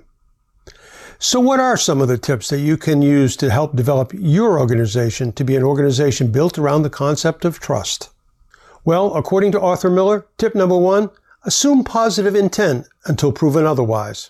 So, 1.19 1.39
what 1.39 1.59
are 1.59 1.77
some 1.77 1.99
of 1.99 2.07
the 2.07 2.17
tips 2.19 2.49
that 2.49 2.59
you 2.59 2.77
can 2.77 3.01
use 3.01 3.35
to 3.37 3.49
help 3.49 3.75
develop 3.75 4.11
your 4.13 4.59
organization 4.59 5.31
to 5.31 5.43
be 5.43 5.55
an 5.55 5.63
organization 5.63 6.31
built 6.31 6.59
around 6.59 6.83
the 6.83 6.91
concept 6.91 7.43
of 7.43 7.59
trust? 7.59 8.11
Well, 8.85 9.15
according 9.15 9.51
to 9.53 9.59
author 9.59 9.89
Miller, 9.89 10.27
tip 10.37 10.53
number 10.53 10.77
one 10.77 11.09
assume 11.43 11.83
positive 11.83 12.35
intent 12.35 12.87
until 13.05 13.31
proven 13.31 13.65
otherwise. 13.65 14.29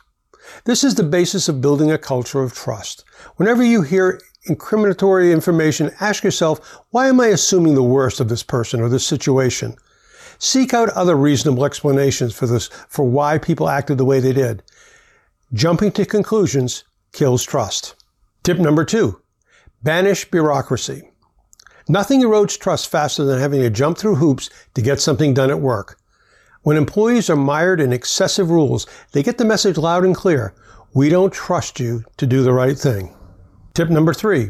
This 0.63 0.81
is 0.81 0.95
the 0.95 1.03
basis 1.03 1.49
of 1.49 1.59
building 1.59 1.91
a 1.91 1.97
culture 1.97 2.41
of 2.41 2.53
trust. 2.53 3.03
Whenever 3.35 3.63
you 3.63 3.81
hear 3.81 4.21
incriminatory 4.47 5.33
information, 5.33 5.91
ask 5.99 6.23
yourself, 6.23 6.79
why 6.91 7.09
am 7.09 7.19
I 7.19 7.27
assuming 7.27 7.75
the 7.75 7.83
worst 7.83 8.21
of 8.21 8.29
this 8.29 8.43
person 8.43 8.79
or 8.79 8.87
this 8.87 9.05
situation? 9.05 9.75
Seek 10.39 10.73
out 10.73 10.89
other 10.89 11.17
reasonable 11.17 11.65
explanations 11.65 12.33
for 12.33 12.47
this, 12.47 12.67
for 12.87 13.03
why 13.03 13.39
people 13.39 13.67
acted 13.67 13.97
the 13.97 14.05
way 14.05 14.21
they 14.21 14.31
did. 14.31 14.63
Jumping 15.53 15.93
to 15.93 16.05
conclusions 16.05 16.83
kills 17.13 17.41
trust. 17.41 17.95
Tip 18.43 18.57
number 18.57 18.83
two, 18.83 19.21
banish 19.81 20.29
bureaucracy. 20.29 21.09
Nothing 21.87 22.21
erodes 22.21 22.59
trust 22.59 22.91
faster 22.91 23.23
than 23.23 23.39
having 23.39 23.61
to 23.61 23.69
jump 23.69 23.97
through 23.97 24.15
hoops 24.15 24.49
to 24.73 24.81
get 24.81 24.99
something 24.99 25.33
done 25.33 25.49
at 25.49 25.61
work. 25.61 26.01
When 26.63 26.75
employees 26.75 27.29
are 27.29 27.37
mired 27.37 27.79
in 27.79 27.93
excessive 27.93 28.51
rules, 28.51 28.87
they 29.13 29.23
get 29.23 29.37
the 29.37 29.45
message 29.45 29.77
loud 29.77 30.03
and 30.03 30.13
clear. 30.13 30.53
We 30.93 31.07
don't 31.07 31.31
trust 31.31 31.79
you 31.79 32.03
to 32.17 32.27
do 32.27 32.43
the 32.43 32.51
right 32.51 32.77
thing. 32.77 33.15
Tip 33.73 33.89
number 33.89 34.13
three, 34.13 34.49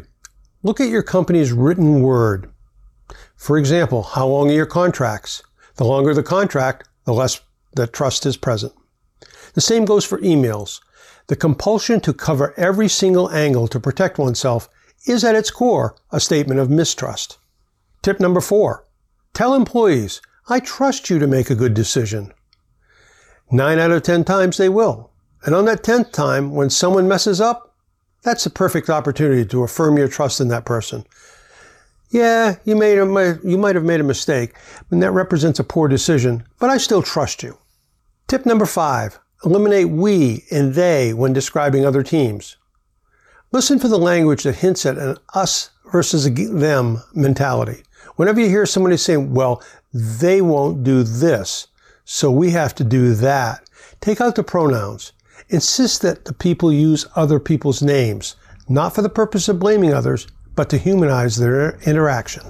look 0.64 0.80
at 0.80 0.88
your 0.88 1.04
company's 1.04 1.52
written 1.52 2.02
word. 2.02 2.50
For 3.36 3.56
example, 3.56 4.02
how 4.02 4.26
long 4.26 4.50
are 4.50 4.54
your 4.54 4.66
contracts? 4.66 5.44
The 5.76 5.84
longer 5.84 6.12
the 6.12 6.24
contract, 6.24 6.88
the 7.04 7.14
less 7.14 7.40
that 7.74 7.92
trust 7.92 8.26
is 8.26 8.36
present. 8.36 8.72
The 9.54 9.60
same 9.60 9.84
goes 9.84 10.04
for 10.04 10.18
emails. 10.18 10.80
The 11.28 11.36
compulsion 11.36 12.00
to 12.00 12.12
cover 12.12 12.54
every 12.56 12.88
single 12.88 13.30
angle 13.30 13.68
to 13.68 13.78
protect 13.78 14.18
oneself 14.18 14.68
is 15.06 15.24
at 15.24 15.34
its 15.34 15.50
core 15.50 15.94
a 16.10 16.20
statement 16.20 16.58
of 16.58 16.70
mistrust. 16.70 17.38
Tip 18.02 18.18
number 18.18 18.40
four. 18.40 18.84
Tell 19.34 19.54
employees, 19.54 20.20
I 20.48 20.60
trust 20.60 21.10
you 21.10 21.18
to 21.18 21.26
make 21.26 21.50
a 21.50 21.54
good 21.54 21.74
decision. 21.74 22.32
Nine 23.50 23.78
out 23.78 23.90
of 23.90 24.02
ten 24.02 24.24
times 24.24 24.56
they 24.56 24.68
will. 24.68 25.10
And 25.44 25.54
on 25.54 25.66
that 25.66 25.84
tenth 25.84 26.12
time, 26.12 26.54
when 26.54 26.70
someone 26.70 27.06
messes 27.06 27.40
up, 27.40 27.76
that's 28.22 28.46
a 28.46 28.50
perfect 28.50 28.90
opportunity 28.90 29.44
to 29.46 29.62
affirm 29.62 29.96
your 29.96 30.08
trust 30.08 30.40
in 30.40 30.48
that 30.48 30.64
person. 30.64 31.04
Yeah, 32.10 32.56
you 32.64 32.74
made 32.74 32.98
a, 32.98 33.38
you 33.44 33.58
might 33.58 33.74
have 33.74 33.84
made 33.84 34.00
a 34.00 34.04
mistake, 34.04 34.54
and 34.90 35.02
that 35.02 35.12
represents 35.12 35.58
a 35.58 35.64
poor 35.64 35.88
decision, 35.88 36.44
but 36.58 36.70
I 36.70 36.78
still 36.78 37.02
trust 37.02 37.42
you. 37.42 37.58
Tip 38.26 38.46
number 38.46 38.66
five, 38.66 39.20
eliminate 39.44 39.88
we 39.88 40.44
and 40.50 40.74
they 40.74 41.12
when 41.14 41.32
describing 41.32 41.84
other 41.84 42.02
teams. 42.02 42.56
Listen 43.52 43.78
for 43.78 43.88
the 43.88 43.98
language 43.98 44.42
that 44.42 44.56
hints 44.56 44.84
at 44.84 44.98
an 44.98 45.16
us 45.34 45.70
versus 45.90 46.32
them 46.34 47.02
mentality. 47.14 47.82
Whenever 48.16 48.40
you 48.40 48.48
hear 48.48 48.66
somebody 48.66 48.96
saying, 48.96 49.32
well, 49.32 49.62
they 49.92 50.42
won't 50.42 50.82
do 50.82 51.02
this, 51.02 51.68
so 52.04 52.30
we 52.30 52.50
have 52.50 52.74
to 52.74 52.84
do 52.84 53.14
that, 53.14 53.68
take 54.00 54.20
out 54.20 54.34
the 54.34 54.42
pronouns. 54.42 55.12
Insist 55.50 56.02
that 56.02 56.26
the 56.26 56.34
people 56.34 56.72
use 56.72 57.06
other 57.16 57.40
people's 57.40 57.80
names, 57.80 58.36
not 58.68 58.94
for 58.94 59.00
the 59.00 59.08
purpose 59.08 59.48
of 59.48 59.58
blaming 59.58 59.94
others, 59.94 60.26
but 60.54 60.68
to 60.68 60.76
humanize 60.76 61.36
their 61.36 61.78
interaction. 61.86 62.42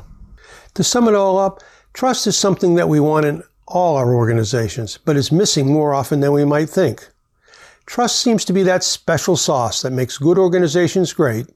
To 0.75 0.83
sum 0.83 1.07
it 1.07 1.15
all 1.15 1.39
up, 1.39 1.63
trust 1.93 2.27
is 2.27 2.37
something 2.37 2.75
that 2.75 2.89
we 2.89 2.99
want 2.99 3.27
in 3.27 3.43
all 3.69 3.97
our 3.97 4.15
organizations, 4.15 4.99
but 5.05 5.17
is 5.17 5.31
missing 5.31 5.73
more 5.73 5.95
often 5.95 6.21
than 6.21 6.33
we 6.33 6.45
might 6.45 6.69
think. 6.69 7.09
Trust 7.87 8.19
seems 8.19 8.45
to 8.45 8.53
be 8.53 8.63
that 8.65 8.85
special 8.85 9.37
sauce 9.37 9.83
that 9.83 9.93
makes 9.93 10.19
good 10.19 10.39
organizations 10.39 11.13
great. 11.13 11.47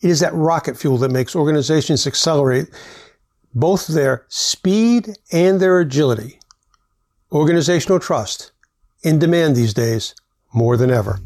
It 0.00 0.10
is 0.10 0.20
that 0.20 0.34
rocket 0.34 0.76
fuel 0.76 0.98
that 0.98 1.10
makes 1.10 1.36
organizations 1.36 2.06
accelerate 2.06 2.68
both 3.54 3.86
their 3.86 4.24
speed 4.28 5.16
and 5.32 5.60
their 5.60 5.78
agility. 5.78 6.40
Organizational 7.30 8.00
trust, 8.00 8.52
in 9.02 9.18
demand 9.18 9.54
these 9.54 9.74
days 9.74 10.14
more 10.52 10.76
than 10.76 10.90
ever. 10.90 11.20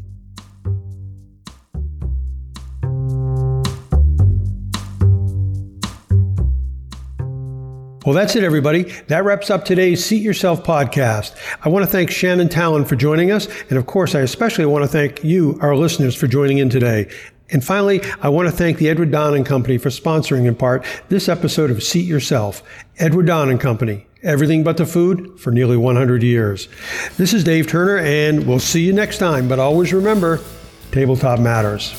Well, 8.09 8.15
that's 8.15 8.35
it, 8.35 8.43
everybody. 8.43 8.85
That 9.05 9.23
wraps 9.23 9.51
up 9.51 9.65
today's 9.65 10.03
Seat 10.03 10.23
Yourself 10.23 10.63
podcast. 10.63 11.35
I 11.63 11.69
want 11.69 11.85
to 11.85 11.91
thank 11.91 12.09
Shannon 12.09 12.49
Talon 12.49 12.83
for 12.83 12.95
joining 12.95 13.29
us. 13.29 13.47
And 13.69 13.77
of 13.77 13.85
course, 13.85 14.15
I 14.15 14.21
especially 14.21 14.65
want 14.65 14.83
to 14.83 14.87
thank 14.87 15.23
you, 15.23 15.59
our 15.61 15.75
listeners, 15.75 16.15
for 16.15 16.25
joining 16.25 16.57
in 16.57 16.71
today. 16.71 17.07
And 17.51 17.63
finally, 17.63 18.01
I 18.19 18.29
want 18.29 18.49
to 18.49 18.51
thank 18.51 18.79
the 18.79 18.89
Edward 18.89 19.11
Don 19.11 19.35
and 19.35 19.45
Company 19.45 19.77
for 19.77 19.89
sponsoring 19.89 20.47
in 20.47 20.55
part 20.55 20.83
this 21.09 21.29
episode 21.29 21.69
of 21.69 21.83
Seat 21.83 22.07
Yourself. 22.07 22.63
Edward 22.97 23.27
Don 23.27 23.47
and 23.47 23.61
Company, 23.61 24.07
everything 24.23 24.63
but 24.63 24.77
the 24.77 24.87
food 24.87 25.39
for 25.39 25.51
nearly 25.51 25.77
100 25.77 26.23
years. 26.23 26.67
This 27.17 27.31
is 27.31 27.43
Dave 27.43 27.67
Turner, 27.67 27.99
and 27.99 28.47
we'll 28.47 28.57
see 28.57 28.81
you 28.81 28.91
next 28.91 29.19
time. 29.19 29.47
But 29.47 29.59
always 29.59 29.93
remember, 29.93 30.39
tabletop 30.91 31.39
matters. 31.39 31.93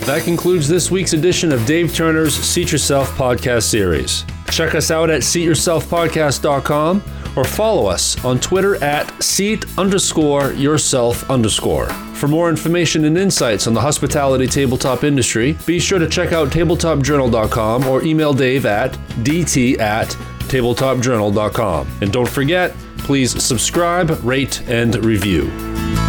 That 0.00 0.24
concludes 0.24 0.68
this 0.68 0.90
week's 0.90 1.14
edition 1.14 1.50
of 1.50 1.64
Dave 1.64 1.94
Turner's 1.94 2.34
Seat 2.34 2.72
Yourself 2.72 3.08
podcast 3.12 3.62
series. 3.62 4.26
Check 4.50 4.74
us 4.74 4.90
out 4.90 5.10
at 5.10 5.22
seatyourselfpodcast.com 5.22 7.02
or 7.36 7.44
follow 7.44 7.86
us 7.86 8.22
on 8.24 8.40
Twitter 8.40 8.82
at 8.82 9.22
seat 9.22 9.64
underscore 9.78 10.52
yourself 10.52 11.28
underscore. 11.30 11.86
For 12.14 12.26
more 12.26 12.50
information 12.50 13.04
and 13.04 13.16
insights 13.16 13.66
on 13.66 13.74
the 13.74 13.80
hospitality 13.80 14.46
tabletop 14.48 15.04
industry, 15.04 15.56
be 15.66 15.78
sure 15.78 16.00
to 16.00 16.08
check 16.08 16.32
out 16.32 16.48
tabletopjournal.com 16.48 17.86
or 17.86 18.02
email 18.02 18.32
Dave 18.32 18.66
at 18.66 18.92
dt 19.22 19.78
at 19.78 20.08
tabletopjournal.com. 20.48 21.86
And 22.00 22.12
don't 22.12 22.28
forget, 22.28 22.74
please 22.98 23.40
subscribe, 23.42 24.10
rate, 24.24 24.62
and 24.68 25.04
review. 25.04 26.07